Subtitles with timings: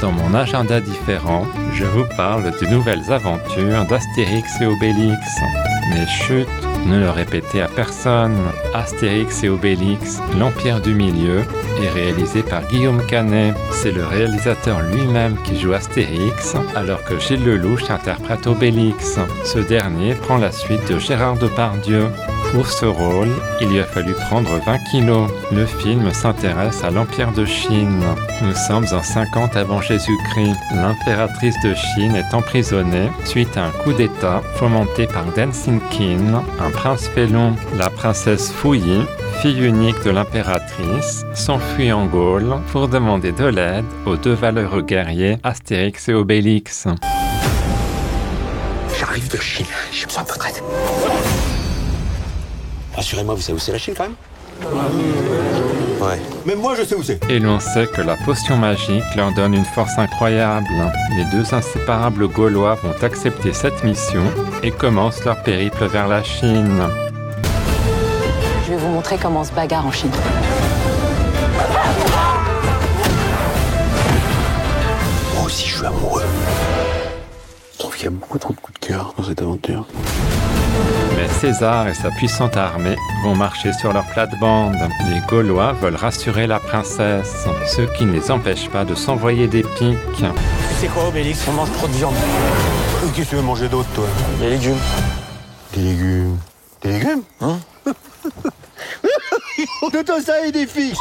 [0.00, 5.18] dans mon agenda différent, je vous parle de nouvelles aventures d'Astérix et Obélix.
[5.90, 6.46] Mais chut,
[6.86, 8.36] ne le répétez à personne.
[8.74, 11.42] Astérix et Obélix, l'Empire du Milieu,
[11.82, 13.54] est réalisé par Guillaume Canet.
[13.72, 19.18] C'est le réalisateur lui-même qui joue Astérix, alors que Gilles Lelouch interprète Obélix.
[19.44, 22.08] Ce dernier prend la suite de Gérard Depardieu.
[22.52, 23.28] Pour ce rôle,
[23.60, 25.30] il lui a fallu prendre 20 kilos.
[25.52, 28.02] Le film s'intéresse à l'Empire de Chine.
[28.42, 30.58] Nous sommes en 50 avant Jésus-Christ.
[30.74, 36.70] L'impératrice de Chine est emprisonnée suite à un coup d'État fomenté par Deng Xiaoping, un
[36.70, 37.54] prince félon.
[37.78, 39.02] La princesse Fouilly,
[39.40, 45.38] fille unique de l'impératrice, s'enfuit en Gaule pour demander de l'aide aux deux valeureux guerriers
[45.44, 46.88] Astérix et Obélix.
[48.98, 51.59] J'arrive de Chine, j'ai besoin de votre aide.
[52.94, 54.14] Rassurez-moi, vous savez où c'est la Chine quand même
[56.00, 56.18] Ouais.
[56.46, 57.20] Même moi, je sais où c'est.
[57.30, 60.66] Et l'on sait que la potion magique leur donne une force incroyable.
[61.16, 64.22] Les deux inséparables Gaulois vont accepter cette mission
[64.62, 66.82] et commencent leur périple vers la Chine.
[68.66, 70.10] Je vais vous montrer comment on se bagarre en Chine.
[75.34, 76.24] Moi aussi, je suis amoureux.
[77.74, 79.86] Je trouve qu'il y a beaucoup trop de coups de cœur dans cette aventure.
[81.16, 84.76] Mais César et sa puissante armée vont marcher sur leur plate-bande.
[85.08, 89.62] Les Gaulois veulent rassurer la princesse, ce qui ne les empêche pas de s'envoyer des
[89.62, 90.24] piques.
[90.78, 91.44] C'est quoi, Obélix?
[91.48, 92.14] On mange trop de viande.
[93.14, 94.06] Qu'est-ce que tu veux manger d'autre, toi?
[94.40, 94.78] Des légumes.
[95.74, 96.36] Des légumes.
[96.82, 97.22] Des légumes?
[97.40, 97.58] Hein?
[99.90, 100.66] Tout ça des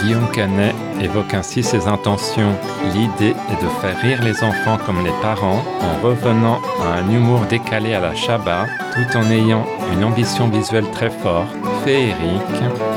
[0.00, 2.54] Guillaume Canet évoque ainsi ses intentions.
[2.94, 7.40] L'idée est de faire rire les enfants comme les parents en revenant à un humour
[7.50, 11.48] décalé à la Shabbat tout en ayant une ambition visuelle très forte,
[11.84, 12.14] féerique,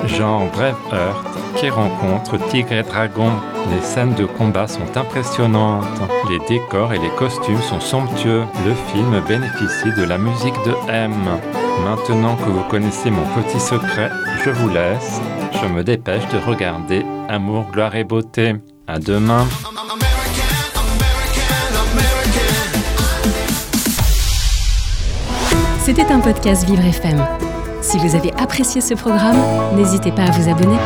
[0.06, 1.26] genre Braveheart
[1.58, 3.32] qui rencontre Tigre et Dragon.
[3.74, 5.86] Les scènes de combat sont impressionnantes.
[6.30, 8.44] Les décors et les costumes sont somptueux.
[8.66, 11.12] Le film bénéficie de la musique de M.
[11.84, 14.10] Maintenant que vous connaissez mon petit secret,
[14.44, 15.20] je vous laisse.
[15.62, 18.56] Je me dépêche de regarder Amour, gloire et beauté.
[18.88, 19.46] À demain.
[25.84, 27.24] C'était un podcast Vivre FM.
[27.82, 29.38] Si vous avez apprécié ce programme,
[29.76, 30.78] n'hésitez pas à vous abonner.